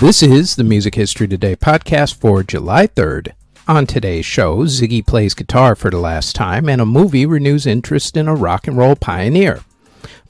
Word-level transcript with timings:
This 0.00 0.22
is 0.22 0.56
the 0.56 0.64
Music 0.64 0.94
History 0.94 1.28
Today 1.28 1.54
podcast 1.54 2.14
for 2.14 2.42
July 2.42 2.86
3rd. 2.86 3.32
On 3.68 3.84
today's 3.84 4.24
show, 4.24 4.60
Ziggy 4.64 5.06
plays 5.06 5.34
guitar 5.34 5.76
for 5.76 5.90
the 5.90 5.98
last 5.98 6.34
time, 6.34 6.70
and 6.70 6.80
a 6.80 6.86
movie 6.86 7.26
renews 7.26 7.66
interest 7.66 8.16
in 8.16 8.26
a 8.26 8.34
rock 8.34 8.66
and 8.66 8.78
roll 8.78 8.96
pioneer. 8.96 9.60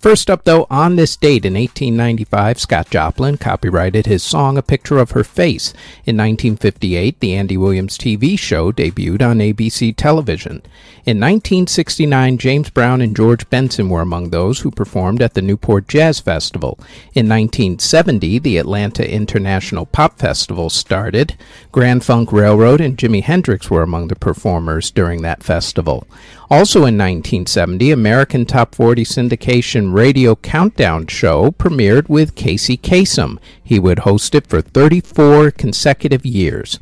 First 0.00 0.30
up, 0.30 0.44
though, 0.44 0.66
on 0.70 0.96
this 0.96 1.14
date 1.14 1.44
in 1.44 1.52
1895, 1.52 2.58
Scott 2.58 2.88
Joplin 2.88 3.36
copyrighted 3.36 4.06
his 4.06 4.22
song 4.22 4.56
A 4.56 4.62
Picture 4.62 4.96
of 4.96 5.10
Her 5.10 5.22
Face. 5.22 5.74
In 6.06 6.16
1958, 6.16 7.20
the 7.20 7.34
Andy 7.34 7.58
Williams 7.58 7.98
TV 7.98 8.38
show 8.38 8.72
debuted 8.72 9.20
on 9.20 9.40
ABC 9.40 9.94
television. 9.94 10.62
In 11.04 11.20
1969, 11.20 12.38
James 12.38 12.70
Brown 12.70 13.02
and 13.02 13.14
George 13.14 13.48
Benson 13.50 13.90
were 13.90 14.00
among 14.00 14.30
those 14.30 14.60
who 14.60 14.70
performed 14.70 15.20
at 15.20 15.34
the 15.34 15.42
Newport 15.42 15.86
Jazz 15.86 16.18
Festival. 16.18 16.78
In 17.12 17.28
1970, 17.28 18.38
the 18.38 18.56
Atlanta 18.56 19.06
International 19.06 19.84
Pop 19.84 20.18
Festival 20.18 20.70
started. 20.70 21.36
Grand 21.72 22.04
Funk 22.04 22.32
Railroad 22.32 22.80
and 22.80 22.96
Jimi 22.96 23.22
Hendrix 23.22 23.70
were 23.70 23.82
among 23.82 24.08
the 24.08 24.16
performers 24.16 24.90
during 24.90 25.20
that 25.22 25.42
festival. 25.42 26.06
Also 26.50 26.80
in 26.80 26.98
1970, 26.98 27.92
American 27.92 28.44
Top 28.44 28.74
40 28.74 29.04
syndication 29.04 29.89
radio 29.92 30.36
countdown 30.36 31.06
show 31.06 31.50
premiered 31.50 32.08
with 32.08 32.34
Casey 32.34 32.76
Kasem. 32.76 33.38
He 33.62 33.78
would 33.78 34.00
host 34.00 34.34
it 34.34 34.46
for 34.46 34.60
34 34.60 35.50
consecutive 35.52 36.24
years. 36.24 36.78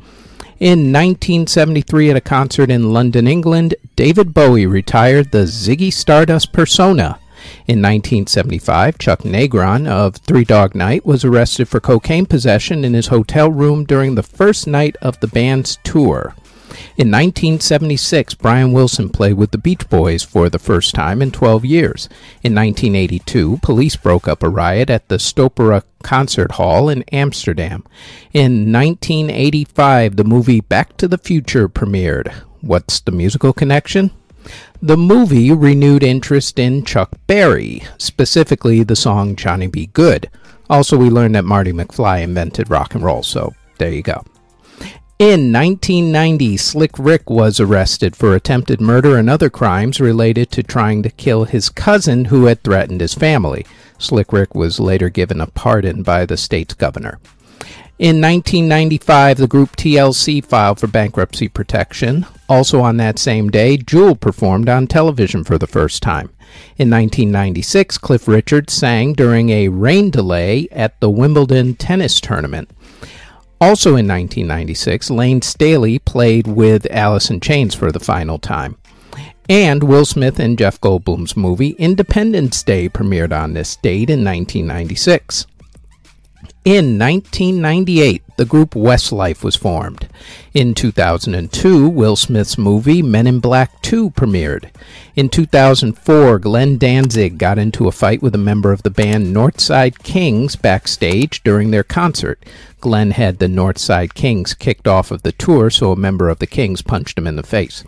In 0.59 0.91
1973, 0.91 2.09
at 2.09 2.17
a 2.17 2.21
concert 2.21 2.69
in 2.69 2.91
London, 2.91 3.27
England, 3.27 3.75
David 3.95 4.33
Bowie 4.33 4.65
retired 4.65 5.31
the 5.31 5.45
Ziggy 5.45 5.91
Stardust 5.91 6.51
persona. 6.51 7.19
In 7.67 7.81
1975, 7.81 8.97
Chuck 8.97 9.19
Negron 9.19 9.87
of 9.87 10.17
Three 10.17 10.43
Dog 10.43 10.75
Night 10.75 11.05
was 11.05 11.23
arrested 11.23 11.69
for 11.69 11.79
cocaine 11.79 12.25
possession 12.25 12.83
in 12.83 12.93
his 12.93 13.07
hotel 13.07 13.49
room 13.49 13.85
during 13.85 14.15
the 14.15 14.23
first 14.23 14.67
night 14.67 14.97
of 15.01 15.19
the 15.21 15.27
band's 15.27 15.77
tour. 15.83 16.35
In 16.97 17.09
1976, 17.11 18.35
Brian 18.35 18.73
Wilson 18.73 19.09
played 19.09 19.33
with 19.33 19.51
the 19.51 19.57
Beach 19.57 19.89
Boys 19.89 20.23
for 20.23 20.49
the 20.49 20.59
first 20.59 20.93
time 20.93 21.21
in 21.21 21.31
12 21.31 21.65
years. 21.65 22.09
In 22.43 22.53
1982, 22.53 23.59
police 23.61 23.95
broke 23.95 24.27
up 24.27 24.43
a 24.43 24.49
riot 24.49 24.89
at 24.89 25.07
the 25.07 25.17
Stopera 25.17 25.83
Concert 26.03 26.53
Hall 26.53 26.89
in 26.89 27.03
Amsterdam. 27.11 27.83
In 28.33 28.71
1985, 28.71 30.15
the 30.15 30.23
movie 30.23 30.61
Back 30.61 30.97
to 30.97 31.07
the 31.07 31.17
Future 31.17 31.69
premiered. 31.69 32.33
What's 32.61 32.99
the 32.99 33.11
musical 33.11 33.53
connection? 33.53 34.11
The 34.81 34.97
movie 34.97 35.51
renewed 35.51 36.03
interest 36.03 36.59
in 36.59 36.85
Chuck 36.85 37.11
Berry, 37.27 37.83
specifically 37.97 38.83
the 38.83 38.95
song 38.95 39.35
Johnny 39.35 39.67
B. 39.67 39.87
Goode. 39.87 40.29
Also, 40.69 40.97
we 40.97 41.09
learned 41.09 41.35
that 41.35 41.45
Marty 41.45 41.71
McFly 41.71 42.21
invented 42.21 42.69
rock 42.69 42.95
and 42.95 43.03
roll, 43.03 43.23
so 43.23 43.53
there 43.77 43.91
you 43.91 44.01
go. 44.01 44.23
In 45.19 45.51
1990, 45.51 46.55
Slick 46.55 46.97
Rick 46.97 47.29
was 47.29 47.59
arrested 47.59 48.15
for 48.15 48.33
attempted 48.33 48.79
murder 48.79 49.17
and 49.17 49.29
other 49.29 49.49
crimes 49.49 49.99
related 49.99 50.49
to 50.51 50.63
trying 50.63 51.03
to 51.03 51.09
kill 51.09 51.43
his 51.43 51.67
cousin 51.67 52.23
who 52.23 52.45
had 52.45 52.63
threatened 52.63 53.01
his 53.01 53.15
family. 53.15 53.65
Slick 53.97 54.31
Rick 54.31 54.55
was 54.55 54.79
later 54.79 55.09
given 55.09 55.41
a 55.41 55.47
pardon 55.47 56.03
by 56.03 56.25
the 56.25 56.37
state's 56.37 56.73
governor. 56.73 57.19
In 57.99 58.21
1995, 58.21 59.39
the 59.39 59.47
group 59.49 59.75
TLC 59.75 60.41
filed 60.41 60.79
for 60.79 60.87
bankruptcy 60.87 61.49
protection. 61.49 62.25
Also 62.47 62.79
on 62.79 62.95
that 62.95 63.19
same 63.19 63.49
day, 63.49 63.75
Jewel 63.75 64.15
performed 64.15 64.69
on 64.69 64.87
television 64.87 65.43
for 65.43 65.57
the 65.57 65.67
first 65.67 66.01
time. 66.01 66.29
In 66.77 66.89
1996, 66.89 67.97
Cliff 67.97 68.25
Richard 68.25 68.69
sang 68.69 69.11
during 69.11 69.49
a 69.49 69.67
rain 69.67 70.11
delay 70.11 70.69
at 70.71 70.97
the 71.01 71.09
Wimbledon 71.09 71.75
tennis 71.75 72.21
tournament. 72.21 72.69
Also 73.61 73.89
in 73.89 74.07
1996, 74.07 75.09
Layne 75.09 75.41
Staley 75.41 75.99
played 75.99 76.47
with 76.47 76.87
Alice 76.91 77.29
in 77.29 77.41
Chains 77.41 77.75
for 77.75 77.91
the 77.91 77.99
final 77.99 78.39
time. 78.39 78.77
And 79.49 79.83
Will 79.83 80.05
Smith 80.05 80.39
and 80.39 80.57
Jeff 80.57 80.79
Goldblum's 80.79 81.35
movie 81.35 81.71
Independence 81.71 82.63
Day 82.63 82.87
premiered 82.87 83.37
on 83.37 83.53
this 83.53 83.75
date 83.77 84.09
in 84.09 84.23
1996. 84.23 85.47
In 86.65 86.99
1998, 86.99 88.23
the 88.39 88.45
group 88.45 88.73
Westlife 88.73 89.43
was 89.43 89.57
formed. 89.57 90.07
In 90.53 90.73
2002, 90.73 91.89
Will 91.89 92.15
Smith's 92.15 92.57
movie 92.57 93.01
Men 93.01 93.27
in 93.27 93.41
Black 93.41 93.81
2 93.81 94.11
premiered. 94.11 94.69
In 95.13 95.27
2004, 95.27 96.39
Glenn 96.39 96.77
Danzig 96.77 97.37
got 97.37 97.57
into 97.57 97.89
a 97.89 97.91
fight 97.91 98.21
with 98.21 98.33
a 98.33 98.37
member 98.37 98.71
of 98.71 98.83
the 98.83 98.89
band 98.89 99.35
Northside 99.35 100.01
Kings 100.03 100.55
backstage 100.55 101.43
during 101.43 101.71
their 101.71 101.83
concert. 101.83 102.41
Glenn 102.79 103.11
had 103.11 103.39
the 103.39 103.47
Northside 103.47 104.13
Kings 104.13 104.53
kicked 104.53 104.87
off 104.87 105.11
of 105.11 105.23
the 105.23 105.33
tour, 105.33 105.69
so 105.69 105.91
a 105.91 105.97
member 105.97 106.29
of 106.29 106.39
the 106.39 106.47
Kings 106.47 106.81
punched 106.81 107.17
him 107.17 107.27
in 107.27 107.35
the 107.35 107.43
face. 107.43 107.83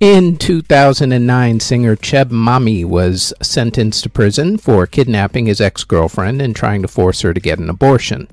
In 0.00 0.36
2009, 0.38 1.60
singer 1.60 1.94
Cheb 1.94 2.30
Mami 2.30 2.84
was 2.84 3.32
sentenced 3.40 4.02
to 4.02 4.10
prison 4.10 4.58
for 4.58 4.88
kidnapping 4.88 5.46
his 5.46 5.60
ex 5.60 5.84
girlfriend 5.84 6.42
and 6.42 6.54
trying 6.54 6.82
to 6.82 6.88
force 6.88 7.20
her 7.20 7.32
to 7.32 7.40
get 7.40 7.60
an 7.60 7.70
abortion. 7.70 8.26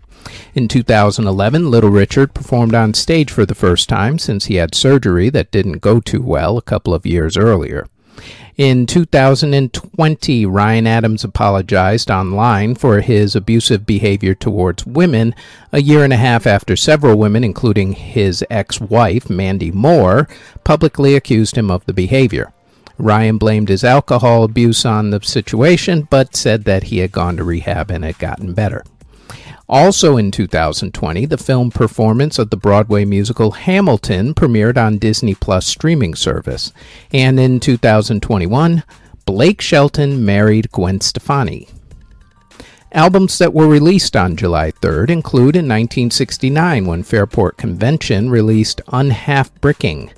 In 0.56 0.68
2011, 0.68 1.70
Little 1.70 1.92
Richard 1.92 2.34
performed 2.34 2.74
on 2.74 2.96
stage 2.96 3.32
for 3.32 3.46
the 3.46 3.56
first 3.56 3.88
time 3.88 4.18
since 4.18 4.46
he 4.46 4.56
had 4.56 4.74
surgery 4.74 5.30
that 5.30 5.52
didn't 5.52 5.82
go 5.82 6.00
too 6.00 6.22
well 6.24 6.58
a 6.58 6.64
couple 6.64 6.96
of 6.96 7.06
years 7.06 7.38
earlier. 7.38 7.88
In 8.58 8.86
2020, 8.86 10.46
Ryan 10.46 10.86
Adams 10.86 11.24
apologized 11.24 12.12
online 12.12 12.76
for 12.76 13.02
his 13.02 13.36
abusive 13.36 13.86
behavior 13.86 14.36
towards 14.36 14.86
women 14.86 15.34
a 15.72 15.82
year 15.82 16.04
and 16.04 16.14
a 16.14 16.18
half 16.18 16.46
after 16.46 16.76
several 16.76 17.18
women, 17.18 17.44
including 17.44 17.94
his 17.94 18.44
ex 18.50 18.80
wife, 18.80 19.30
Mandy 19.30 19.72
Moore, 19.72 20.28
publicly 20.64 21.16
accused 21.16 21.58
him 21.58 21.72
of 21.72 21.86
the 21.86 21.94
behavior. 21.94 22.52
Ryan 22.98 23.38
blamed 23.38 23.70
his 23.70 23.84
alcohol 23.84 24.44
abuse 24.44 24.86
on 24.86 25.10
the 25.10 25.22
situation, 25.22 26.08
but 26.10 26.36
said 26.36 26.66
that 26.66 26.84
he 26.84 27.00
had 27.00 27.12
gone 27.12 27.38
to 27.38 27.44
rehab 27.44 27.90
and 27.90 28.04
had 28.04 28.20
gotten 28.20 28.54
better. 28.54 28.84
Also 29.72 30.18
in 30.18 30.32
2020, 30.32 31.26
the 31.28 31.38
film 31.38 31.72
performance 31.72 32.38
of 32.38 32.50
the 32.50 32.58
Broadway 32.58 33.06
musical 33.06 33.52
Hamilton 33.52 34.34
premiered 34.34 34.78
on 34.78 34.98
Disney 34.98 35.34
Plus 35.34 35.66
streaming 35.66 36.14
service. 36.14 36.74
And 37.14 37.40
in 37.40 37.62
2021, 37.62 38.84
Blake 39.26 39.62
Shelton 39.62 40.26
married 40.26 40.70
Gwen 40.74 41.00
Stefani. 41.00 41.70
Albums 42.92 43.38
that 43.38 43.54
were 43.54 43.70
released 43.70 44.18
on 44.18 44.36
July 44.36 44.72
3rd 44.72 45.10
include 45.10 45.56
in 45.56 45.70
1969 45.70 46.86
when 46.86 47.04
Fairport 47.04 47.56
Convention 47.56 48.30
released 48.30 48.82
Unhalf 48.88 49.52
Bricking. 49.62 50.12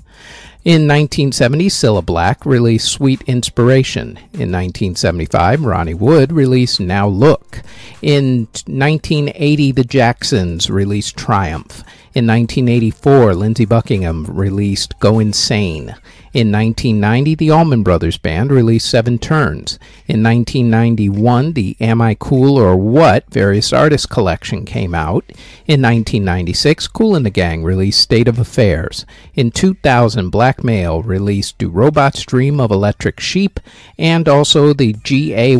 In 0.64 0.88
1970, 0.88 1.68
Cilla 1.68 2.02
Black 2.02 2.46
released 2.46 2.90
Sweet 2.90 3.20
Inspiration. 3.26 4.16
In 4.32 4.50
1975, 4.50 5.62
Ronnie 5.62 5.92
Wood 5.92 6.32
released 6.32 6.80
Now 6.80 7.06
Look. 7.06 7.60
In 8.00 8.48
1980, 8.66 9.72
The 9.72 9.84
Jacksons 9.84 10.70
released 10.70 11.18
Triumph. 11.18 11.84
In 12.14 12.28
1984, 12.28 13.34
Lindsey 13.34 13.64
Buckingham 13.64 14.24
released 14.26 14.96
Go 15.00 15.18
Insane. 15.18 15.96
In 16.32 16.52
1990, 16.52 17.34
the 17.34 17.50
Allman 17.50 17.82
Brothers 17.82 18.18
Band 18.18 18.52
released 18.52 18.88
Seven 18.88 19.18
Turns. 19.18 19.80
In 20.06 20.22
1991, 20.22 21.54
the 21.54 21.76
Am 21.80 22.00
I 22.00 22.14
Cool 22.14 22.56
or 22.56 22.76
What 22.76 23.28
various 23.30 23.72
artists 23.72 24.06
collection 24.06 24.64
came 24.64 24.94
out. 24.94 25.24
In 25.66 25.82
1996, 25.82 26.86
Kool 26.86 27.16
and 27.16 27.26
the 27.26 27.30
Gang 27.30 27.64
released 27.64 28.00
State 28.00 28.28
of 28.28 28.38
Affairs. 28.38 29.04
In 29.34 29.50
2000, 29.50 30.30
Blackmail 30.30 31.02
released 31.02 31.58
Do 31.58 31.68
Robots 31.68 32.22
Dream 32.22 32.60
of 32.60 32.70
Electric 32.70 33.18
Sheep, 33.18 33.58
and 33.98 34.28
also 34.28 34.72
the 34.72 34.92
GAY 34.92 35.56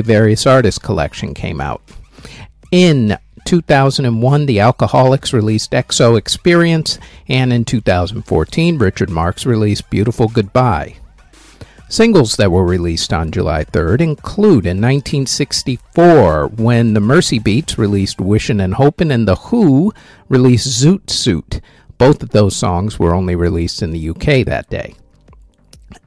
various 0.00 0.46
artists 0.46 0.78
collection 0.78 1.34
came 1.34 1.60
out. 1.60 1.82
In 2.70 3.18
2001, 3.48 4.44
the 4.44 4.58
Alkaholiks 4.58 5.32
released 5.32 5.74
X.O. 5.74 6.16
Experience, 6.16 6.98
and 7.28 7.50
in 7.50 7.64
2014, 7.64 8.76
Richard 8.76 9.08
Marx 9.08 9.46
released 9.46 9.88
Beautiful 9.88 10.28
Goodbye. 10.28 10.96
Singles 11.88 12.36
that 12.36 12.52
were 12.52 12.66
released 12.66 13.10
on 13.10 13.30
July 13.30 13.64
3rd 13.64 14.02
include 14.02 14.66
in 14.66 14.82
1964 14.82 16.48
when 16.48 16.92
the 16.92 17.00
Merseybeats 17.00 17.78
released 17.78 18.18
Wishin' 18.18 18.62
and 18.62 18.74
Hopin' 18.74 19.10
and 19.10 19.26
The 19.26 19.36
Who 19.36 19.94
released 20.28 20.68
Zoot 20.68 21.08
Suit. 21.08 21.62
Both 21.96 22.22
of 22.22 22.28
those 22.30 22.54
songs 22.54 22.98
were 22.98 23.14
only 23.14 23.34
released 23.34 23.80
in 23.80 23.92
the 23.92 24.10
UK 24.10 24.44
that 24.44 24.68
day. 24.68 24.94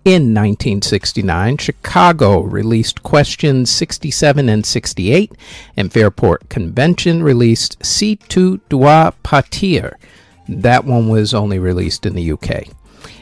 In 0.05 0.33
1969, 0.33 1.57
Chicago 1.57 2.41
released 2.41 3.01
Questions 3.03 3.69
67 3.71 4.47
and 4.47 4.65
68, 4.65 5.31
and 5.75 5.91
Fairport 5.91 6.49
Convention 6.49 7.23
released 7.23 7.83
Si 7.83 8.15
tu 8.15 8.59
dois 8.69 9.11
partir. 9.23 9.95
That 10.47 10.85
one 10.85 11.07
was 11.07 11.33
only 11.33 11.57
released 11.57 12.05
in 12.05 12.13
the 12.13 12.31
UK. 12.31 12.67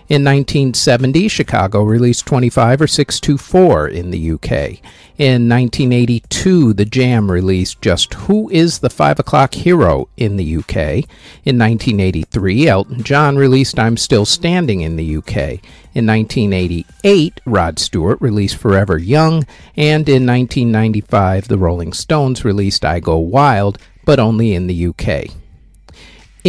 In 0.10 0.24
1970, 0.24 1.28
Chicago 1.28 1.84
released 1.84 2.26
25 2.26 2.82
or 2.82 2.88
6 2.88 3.20
to 3.20 3.38
4 3.38 3.88
in 3.88 4.10
the 4.10 4.32
UK. 4.32 4.80
In 5.20 5.48
1982, 5.48 6.74
The 6.74 6.86
Jam 6.86 7.30
released 7.30 7.80
Just 7.84 8.16
Who 8.16 8.50
is 8.50 8.80
the 8.80 8.90
5 8.90 9.20
O'Clock 9.20 9.54
Hero 9.54 10.10
in 10.18 10.38
the 10.38 10.58
UK. 10.58 11.06
In 11.46 11.60
1983, 11.60 12.68
Elton 12.68 13.04
John 13.04 13.38
released 13.38 13.78
I'm 13.78 13.98
Still 13.98 14.26
Standing 14.26 14.82
in 14.82 14.96
the 14.96 15.18
UK. 15.18 15.62
In 15.94 16.08
1988, 16.08 17.42
Rod 17.46 17.78
Stewart 17.78 18.20
released 18.20 18.56
Forever 18.58 18.98
Young. 18.98 19.46
And 19.78 20.10
in 20.10 20.26
1995, 20.26 21.50
the 21.50 21.60
Rolling 21.60 21.94
Stones 21.94 22.44
released 22.44 22.84
I 22.84 23.00
Go 23.00 23.20
Wild, 23.20 23.78
but 24.06 24.20
only 24.20 24.56
in 24.56 24.66
the 24.66 24.88
UK. 24.88 25.28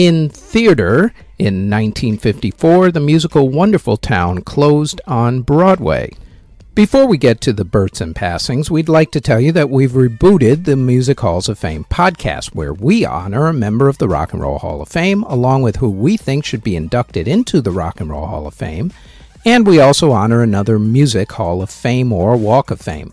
In 0.02 0.30
theater, 0.30 1.12
in 1.38 1.68
1954, 1.68 2.90
the 2.90 3.00
musical 3.00 3.50
Wonderful 3.50 3.98
Town 3.98 4.40
closed 4.40 4.98
on 5.06 5.42
Broadway. 5.42 6.14
Before 6.74 7.04
we 7.04 7.18
get 7.18 7.42
to 7.42 7.52
the 7.52 7.66
births 7.66 8.00
and 8.00 8.16
passings, 8.16 8.70
we'd 8.70 8.88
like 8.88 9.10
to 9.10 9.20
tell 9.20 9.38
you 9.38 9.52
that 9.52 9.68
we've 9.68 9.90
rebooted 9.90 10.64
the 10.64 10.74
Music 10.74 11.20
Halls 11.20 11.50
of 11.50 11.58
Fame 11.58 11.84
podcast, 11.90 12.54
where 12.54 12.72
we 12.72 13.04
honor 13.04 13.46
a 13.46 13.52
member 13.52 13.90
of 13.90 13.98
the 13.98 14.08
Rock 14.08 14.32
and 14.32 14.40
Roll 14.40 14.60
Hall 14.60 14.80
of 14.80 14.88
Fame, 14.88 15.22
along 15.24 15.60
with 15.60 15.76
who 15.76 15.90
we 15.90 16.16
think 16.16 16.46
should 16.46 16.64
be 16.64 16.76
inducted 16.76 17.28
into 17.28 17.60
the 17.60 17.70
Rock 17.70 18.00
and 18.00 18.08
Roll 18.08 18.24
Hall 18.24 18.46
of 18.46 18.54
Fame, 18.54 18.94
and 19.44 19.66
we 19.66 19.80
also 19.80 20.12
honor 20.12 20.42
another 20.42 20.78
Music 20.78 21.30
Hall 21.32 21.60
of 21.60 21.68
Fame 21.68 22.10
or 22.10 22.38
Walk 22.38 22.70
of 22.70 22.80
Fame. 22.80 23.12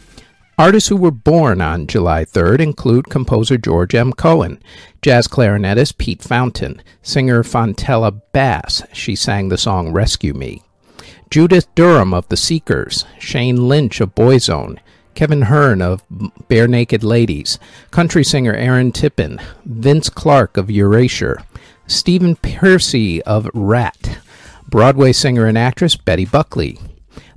Artists 0.61 0.89
who 0.89 0.95
were 0.95 1.09
born 1.09 1.59
on 1.59 1.87
July 1.87 2.23
3rd 2.23 2.59
include 2.59 3.09
composer 3.09 3.57
George 3.57 3.95
M. 3.95 4.13
Cohan, 4.13 4.61
jazz 5.01 5.27
clarinetist 5.27 5.97
Pete 5.97 6.21
Fountain, 6.21 6.83
singer 7.01 7.41
Fontella 7.41 8.21
Bass, 8.31 8.83
she 8.93 9.15
sang 9.15 9.49
the 9.49 9.57
song 9.57 9.91
Rescue 9.91 10.35
Me, 10.35 10.61
Judith 11.31 11.65
Durham 11.73 12.13
of 12.13 12.27
The 12.27 12.37
Seekers, 12.37 13.05
Shane 13.17 13.67
Lynch 13.67 14.01
of 14.01 14.13
Boyzone, 14.13 14.77
Kevin 15.15 15.41
Hearn 15.41 15.81
of 15.81 16.07
Barenaked 16.11 17.03
Ladies, 17.03 17.57
country 17.89 18.23
singer 18.23 18.53
Aaron 18.53 18.91
Tippin, 18.91 19.39
Vince 19.65 20.11
Clarke 20.11 20.57
of 20.57 20.69
Erasure, 20.69 21.41
Stephen 21.87 22.35
Percy 22.35 23.19
of 23.23 23.49
Ratt, 23.55 24.19
Broadway 24.69 25.11
singer 25.11 25.47
and 25.47 25.57
actress 25.57 25.95
Betty 25.95 26.25
Buckley, 26.25 26.77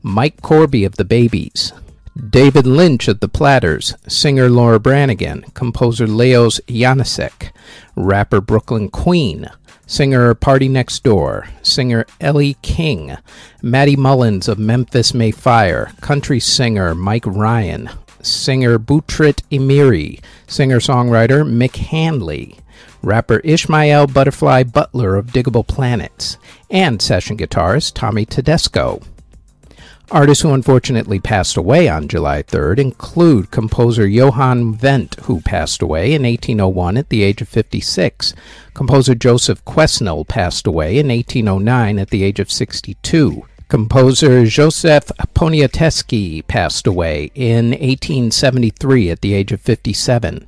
Mike 0.03 0.43
Corby 0.43 0.85
of 0.85 0.97
The 0.97 1.07
Babys, 1.07 1.73
David 2.15 2.65
Lynch 2.65 3.09
of 3.09 3.19
The 3.19 3.29
Platters, 3.29 3.97
singer 4.07 4.49
Laura 4.49 4.79
Branigan, 4.79 5.43
composer 5.55 6.07
Leos 6.07 6.61
Janáček, 6.69 7.51
rapper 7.97 8.41
Brooklyn 8.41 8.89
Queen, 8.89 9.51
singer 9.85 10.33
Party 10.35 10.69
Next 10.69 11.03
Door, 11.03 11.49
singer 11.63 12.07
Ellie 12.21 12.57
King, 12.63 13.17
Matty 13.63 13.97
Mullins 13.97 14.47
of 14.47 14.61
Memphis 14.61 15.13
May 15.13 15.33
Fire, 15.33 15.91
country 16.01 16.39
singer 16.39 16.95
Mike 16.95 17.27
Ryan, 17.27 17.91
singer 18.23 18.79
Butrint 18.79 19.43
Imeri, 19.51 20.21
singer-songwriter 20.47 21.45
Mick 21.45 21.75
Handley, 21.75 22.57
rapper 23.03 23.41
Ishmael 23.41 24.07
Butterfly 24.07 24.63
Butler 24.63 25.17
of 25.17 25.33
Digable 25.33 25.67
Planets, 25.67 26.39
and 26.71 27.03
session 27.03 27.37
guitarist 27.37 27.95
Tommy 27.95 28.25
Tedesco. 28.25 29.03
Artists 30.11 30.43
who 30.43 30.53
unfortunately 30.53 31.19
passed 31.19 31.57
away 31.57 31.89
on 31.89 32.09
July 32.09 32.43
3rd 32.43 32.79
include 32.79 33.51
composer 33.51 34.07
Johann 34.07 34.75
Wendt, 34.77 35.19
who 35.21 35.41
passed 35.41 35.81
away 35.81 36.13
in 36.13 36.25
1801 36.25 36.99
at 36.99 37.09
the 37.09 37.23
age 37.23 37.41
of 37.41 37.49
56. 37.49 38.35
Composer 38.75 39.15
Joseph 39.15 39.65
Quesnel 39.65 40.29
passed 40.29 40.67
away 40.67 40.99
in 40.99 41.09
1809 41.09 41.99
at 41.99 42.11
the 42.11 42.23
age 42.23 42.39
of 42.39 42.51
62. 42.51 43.47
Composer 43.69 44.45
Joseph 44.45 45.11
Poniatowski 45.35 46.47
passed 46.47 46.87
away 46.87 47.31
in 47.35 47.71
1873 47.71 49.11
at 49.11 49.23
the 49.23 49.33
age 49.33 49.53
of 49.53 49.61
57. 49.63 50.47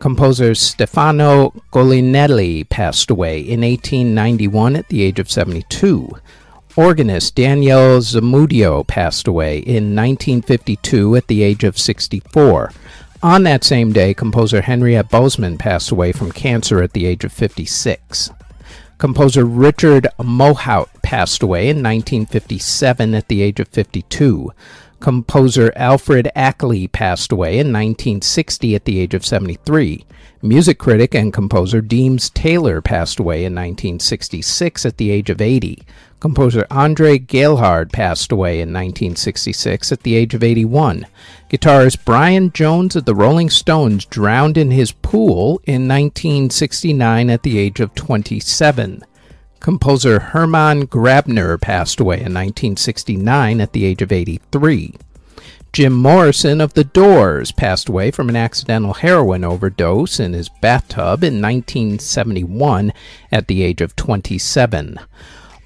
Composer 0.00 0.54
Stefano 0.54 1.50
Golinelli 1.72 2.68
passed 2.68 3.10
away 3.10 3.38
in 3.38 3.60
1891 3.60 4.74
at 4.74 4.88
the 4.88 5.02
age 5.02 5.20
of 5.20 5.30
72. 5.30 6.10
Organist 6.76 7.34
Daniel 7.34 8.00
Zamudio 8.00 8.86
passed 8.86 9.26
away 9.26 9.60
in 9.60 9.96
1952 9.96 11.16
at 11.16 11.26
the 11.26 11.42
age 11.42 11.64
of 11.64 11.78
64. 11.78 12.70
On 13.22 13.44
that 13.44 13.64
same 13.64 13.94
day, 13.94 14.12
composer 14.12 14.60
Henriette 14.60 15.08
Bosman 15.08 15.56
passed 15.56 15.90
away 15.90 16.12
from 16.12 16.30
cancer 16.30 16.82
at 16.82 16.92
the 16.92 17.06
age 17.06 17.24
of 17.24 17.32
56. 17.32 18.30
Composer 18.98 19.46
Richard 19.46 20.06
Mohaupt 20.18 21.02
passed 21.02 21.42
away 21.42 21.70
in 21.70 21.82
1957 21.82 23.14
at 23.14 23.28
the 23.28 23.40
age 23.40 23.58
of 23.58 23.68
52. 23.68 24.52
Composer 25.00 25.72
Alfred 25.76 26.30
Ackley 26.34 26.88
passed 26.88 27.30
away 27.30 27.58
in 27.58 27.72
1960 27.72 28.74
at 28.74 28.84
the 28.86 28.98
age 28.98 29.14
of 29.14 29.26
73. 29.26 30.04
Music 30.42 30.78
critic 30.78 31.14
and 31.14 31.32
composer 31.32 31.80
Deems 31.80 32.30
Taylor 32.30 32.80
passed 32.80 33.18
away 33.18 33.38
in 33.38 33.54
1966 33.54 34.86
at 34.86 34.96
the 34.96 35.10
age 35.10 35.28
of 35.28 35.40
80. 35.40 35.82
Composer 36.18 36.66
Andre 36.70 37.18
Gailhard 37.18 37.92
passed 37.92 38.32
away 38.32 38.54
in 38.54 38.72
1966 38.72 39.92
at 39.92 40.02
the 40.02 40.14
age 40.14 40.34
of 40.34 40.42
81. 40.42 41.06
Guitarist 41.50 42.04
Brian 42.04 42.50
Jones 42.52 42.96
of 42.96 43.04
the 43.04 43.14
Rolling 43.14 43.50
Stones 43.50 44.06
drowned 44.06 44.56
in 44.56 44.70
his 44.70 44.92
pool 44.92 45.60
in 45.64 45.86
1969 45.88 47.28
at 47.28 47.42
the 47.42 47.58
age 47.58 47.80
of 47.80 47.94
27. 47.94 49.04
Composer 49.66 50.20
Hermann 50.20 50.86
Grabner 50.86 51.60
passed 51.60 51.98
away 51.98 52.18
in 52.18 52.32
1969 52.32 53.60
at 53.60 53.72
the 53.72 53.84
age 53.84 54.00
of 54.00 54.12
83. 54.12 54.94
Jim 55.72 55.92
Morrison 55.92 56.60
of 56.60 56.74
The 56.74 56.84
Doors 56.84 57.50
passed 57.50 57.88
away 57.88 58.12
from 58.12 58.28
an 58.28 58.36
accidental 58.36 58.94
heroin 58.94 59.42
overdose 59.42 60.20
in 60.20 60.34
his 60.34 60.48
bathtub 60.48 61.24
in 61.24 61.42
1971 61.42 62.92
at 63.32 63.48
the 63.48 63.64
age 63.64 63.80
of 63.80 63.96
27. 63.96 65.00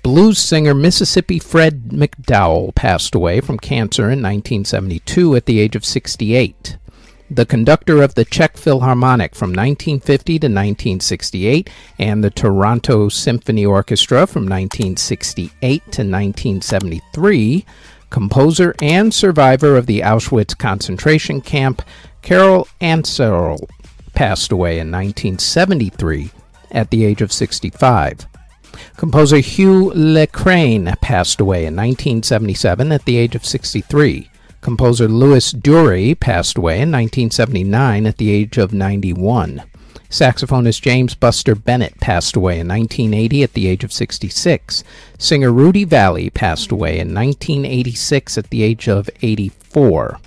Blues 0.02 0.38
singer 0.38 0.72
Mississippi 0.72 1.38
Fred 1.38 1.90
McDowell 1.90 2.74
passed 2.74 3.14
away 3.14 3.42
from 3.42 3.58
cancer 3.58 4.04
in 4.04 4.22
1972 4.22 5.36
at 5.36 5.44
the 5.44 5.60
age 5.60 5.76
of 5.76 5.84
68. 5.84 6.78
The 7.32 7.46
conductor 7.46 8.02
of 8.02 8.16
the 8.16 8.24
Czech 8.24 8.56
Philharmonic 8.56 9.36
from 9.36 9.50
1950 9.50 10.40
to 10.40 10.46
1968 10.46 11.70
and 11.96 12.24
the 12.24 12.30
Toronto 12.30 13.08
Symphony 13.08 13.64
Orchestra 13.64 14.26
from 14.26 14.48
1968 14.48 15.52
to 15.60 16.02
1973, 16.02 17.64
composer 18.10 18.74
and 18.82 19.14
survivor 19.14 19.76
of 19.76 19.86
the 19.86 20.00
Auschwitz 20.00 20.58
concentration 20.58 21.40
camp, 21.40 21.82
Karel 22.20 22.66
Ančerl, 22.80 23.64
passed 24.12 24.50
away 24.50 24.80
in 24.80 24.90
1973 24.90 26.32
at 26.72 26.90
the 26.90 27.04
age 27.04 27.22
of 27.22 27.32
65. 27.32 28.26
Composer 28.96 29.38
Hugh 29.38 29.92
Le 29.94 30.26
Caine 30.26 30.96
passed 31.00 31.40
away 31.40 31.58
in 31.58 31.76
1977 31.76 32.90
at 32.90 33.04
the 33.04 33.16
age 33.16 33.36
of 33.36 33.46
63. 33.46 34.29
Composer 34.60 35.08
Louis 35.08 35.52
Durey 35.52 36.14
passed 36.14 36.58
away 36.58 36.74
in 36.74 36.90
1979 36.90 38.06
at 38.06 38.18
the 38.18 38.30
age 38.30 38.58
of 38.58 38.74
91. 38.74 39.62
Saxophonist 40.10 40.82
James 40.82 41.14
Buster 41.14 41.54
Bennett 41.54 41.98
passed 42.00 42.36
away 42.36 42.58
in 42.58 42.68
1980 42.68 43.42
at 43.42 43.52
the 43.54 43.68
age 43.68 43.84
of 43.84 43.92
66. 43.92 44.82
Singer 45.18 45.52
Rudy 45.52 45.86
Vallée 45.86 46.34
passed 46.34 46.72
away 46.72 46.98
in 46.98 47.14
1986 47.14 48.36
at 48.36 48.50
the 48.50 48.62
age 48.62 48.88
of 48.88 49.08
84. 49.22 50.18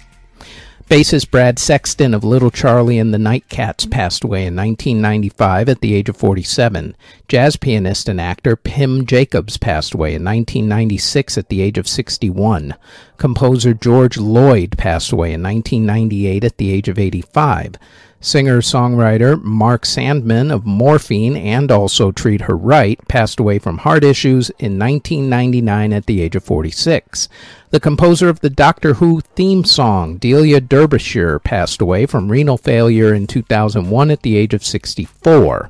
Bassist 0.89 1.31
Brad 1.31 1.59
Sexton 1.59 2.13
of 2.13 2.23
Little 2.25 2.51
Charlie 2.51 2.99
and 2.99 3.13
the 3.13 3.17
Nightcats 3.17 3.89
passed 3.89 4.23
away 4.23 4.45
in 4.45 4.55
1995 4.55 5.69
at 5.69 5.79
the 5.79 5.95
age 5.95 6.09
of 6.09 6.17
47. 6.17 6.95
Jazz 7.27 7.55
pianist 7.55 8.09
and 8.09 8.19
actor 8.19 8.55
Pim 8.55 9.05
Jacobs 9.05 9.57
passed 9.57 9.93
away 9.93 10.09
in 10.09 10.23
1996 10.23 11.37
at 11.37 11.47
the 11.47 11.61
age 11.61 11.77
of 11.77 11.87
61. 11.87 12.75
Composer 13.17 13.73
George 13.73 14.17
Lloyd 14.17 14.77
passed 14.77 15.13
away 15.13 15.33
in 15.33 15.41
1998 15.41 16.43
at 16.43 16.57
the 16.57 16.71
age 16.71 16.89
of 16.89 16.99
85. 16.99 17.75
Singer 18.23 18.61
songwriter 18.61 19.43
Mark 19.43 19.85
Sandman 19.85 20.49
of 20.49 20.65
Morphine 20.65 21.35
and 21.35 21.69
also 21.69 22.09
Treat 22.13 22.43
Her 22.43 22.55
Right 22.55 22.97
passed 23.09 23.37
away 23.37 23.59
from 23.59 23.79
heart 23.79 24.05
issues 24.05 24.49
in 24.51 24.79
1999 24.79 25.91
at 25.91 26.05
the 26.05 26.21
age 26.21 26.37
of 26.37 26.43
46. 26.45 27.27
The 27.71 27.81
composer 27.81 28.29
of 28.29 28.39
the 28.39 28.49
Doctor 28.49 28.93
Who 28.93 29.19
theme 29.35 29.65
song, 29.65 30.19
Delia 30.19 30.61
Derbyshire, 30.61 31.39
passed 31.39 31.81
away 31.81 32.05
from 32.05 32.31
renal 32.31 32.57
failure 32.57 33.13
in 33.13 33.27
2001 33.27 34.09
at 34.09 34.21
the 34.21 34.37
age 34.37 34.53
of 34.53 34.63
64. 34.63 35.69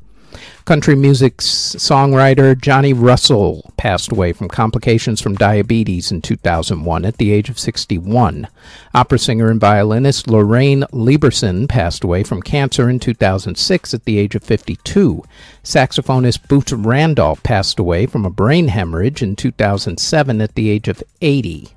Country 0.65 0.95
music 0.95 1.37
songwriter 1.37 2.59
Johnny 2.59 2.93
Russell 2.93 3.71
passed 3.77 4.11
away 4.11 4.31
from 4.31 4.47
complications 4.47 5.19
from 5.19 5.35
diabetes 5.35 6.11
in 6.11 6.21
2001 6.21 7.05
at 7.05 7.17
the 7.17 7.31
age 7.31 7.49
of 7.49 7.59
61. 7.59 8.47
Opera 8.93 9.19
singer 9.19 9.49
and 9.49 9.59
violinist 9.59 10.27
Lorraine 10.27 10.85
Lieberson 10.93 11.67
passed 11.67 12.03
away 12.03 12.23
from 12.23 12.41
cancer 12.41 12.89
in 12.89 12.99
2006 12.99 13.93
at 13.93 14.05
the 14.05 14.17
age 14.17 14.35
of 14.35 14.43
52. 14.43 15.23
Saxophonist 15.63 16.47
Boots 16.47 16.71
Randolph 16.71 17.43
passed 17.43 17.77
away 17.77 18.05
from 18.05 18.25
a 18.25 18.29
brain 18.29 18.69
hemorrhage 18.69 19.21
in 19.21 19.35
2007 19.35 20.41
at 20.41 20.55
the 20.55 20.69
age 20.69 20.87
of 20.87 21.03
80. 21.21 21.69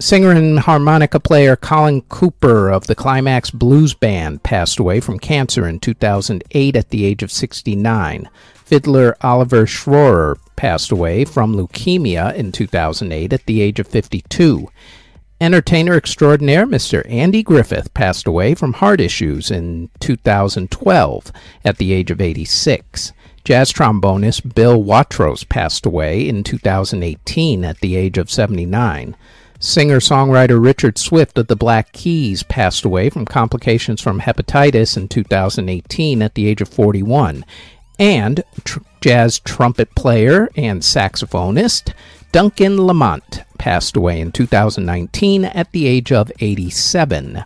Singer 0.00 0.32
and 0.32 0.58
harmonica 0.58 1.20
player 1.20 1.54
Colin 1.54 2.02
Cooper 2.02 2.68
of 2.68 2.88
the 2.88 2.96
Climax 2.96 3.52
Blues 3.52 3.94
Band 3.94 4.42
passed 4.42 4.80
away 4.80 4.98
from 4.98 5.20
cancer 5.20 5.68
in 5.68 5.78
2008 5.78 6.76
at 6.76 6.90
the 6.90 7.04
age 7.04 7.22
of 7.22 7.30
69. 7.30 8.28
Fiddler 8.56 9.16
Oliver 9.20 9.66
Schroer 9.66 10.36
passed 10.56 10.90
away 10.90 11.24
from 11.24 11.54
leukemia 11.54 12.34
in 12.34 12.50
2008 12.50 13.32
at 13.32 13.46
the 13.46 13.60
age 13.60 13.78
of 13.78 13.86
52. 13.86 14.68
Entertainer 15.40 15.94
extraordinaire 15.94 16.66
Mr. 16.66 17.08
Andy 17.08 17.44
Griffith 17.44 17.94
passed 17.94 18.26
away 18.26 18.54
from 18.54 18.72
heart 18.72 19.00
issues 19.00 19.48
in 19.48 19.90
2012 20.00 21.32
at 21.64 21.78
the 21.78 21.92
age 21.92 22.10
of 22.10 22.20
86. 22.20 23.12
Jazz 23.44 23.72
trombonist 23.72 24.54
Bill 24.56 24.82
Watrous 24.82 25.44
passed 25.44 25.86
away 25.86 26.28
in 26.28 26.42
2018 26.42 27.64
at 27.64 27.78
the 27.78 27.94
age 27.94 28.18
of 28.18 28.30
79. 28.30 29.14
Singer 29.64 29.98
songwriter 29.98 30.62
Richard 30.62 30.98
Swift 30.98 31.38
of 31.38 31.46
the 31.46 31.56
Black 31.56 31.90
Keys 31.92 32.42
passed 32.42 32.84
away 32.84 33.08
from 33.08 33.24
complications 33.24 33.98
from 33.98 34.20
hepatitis 34.20 34.94
in 34.94 35.08
2018 35.08 36.20
at 36.20 36.34
the 36.34 36.46
age 36.46 36.60
of 36.60 36.68
41. 36.68 37.46
And 37.98 38.44
tr- 38.64 38.80
jazz 39.00 39.38
trumpet 39.38 39.94
player 39.94 40.50
and 40.54 40.82
saxophonist 40.82 41.94
Duncan 42.30 42.86
Lamont 42.86 43.42
passed 43.56 43.96
away 43.96 44.20
in 44.20 44.32
2019 44.32 45.46
at 45.46 45.72
the 45.72 45.86
age 45.86 46.12
of 46.12 46.30
87. 46.40 47.42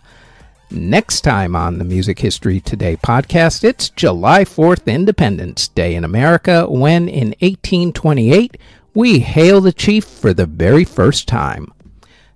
Next 0.71 1.21
time 1.21 1.55
on 1.55 1.77
the 1.77 1.85
Music 1.85 2.19
History 2.19 2.59
Today 2.59 2.97
podcast, 2.97 3.63
it's 3.63 3.91
July 3.91 4.43
4th, 4.43 4.87
Independence 4.87 5.69
Day 5.69 5.95
in 5.95 6.03
America, 6.03 6.69
when 6.69 7.07
in 7.07 7.29
1828 7.39 8.57
we 8.93 9.19
hail 9.19 9.61
the 9.61 9.71
chief 9.71 10.03
for 10.03 10.33
the 10.33 10.45
very 10.45 10.83
first 10.83 11.25
time. 11.25 11.71